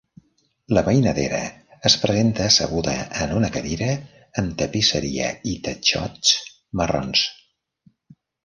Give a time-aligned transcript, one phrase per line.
[0.75, 1.41] La mainadera
[1.89, 3.91] es presenta asseguda en una cadira
[4.43, 6.35] amb tapisseria i tatxots
[6.83, 7.29] marrons.